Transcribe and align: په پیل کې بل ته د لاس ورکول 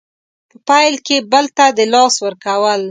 په 0.49 0.57
پیل 0.67 0.95
کې 1.05 1.17
بل 1.31 1.45
ته 1.57 1.65
د 1.77 1.79
لاس 1.93 2.15
ورکول 2.25 2.79